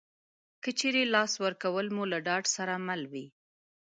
که 0.63 0.69
چېرې 0.79 1.03
لاس 1.13 1.31
ورکول 1.45 1.85
مو 1.95 2.03
له 2.11 2.17
ډاډ 2.27 2.43
سره 2.55 2.73
مل 2.87 3.01
وي 3.11 3.25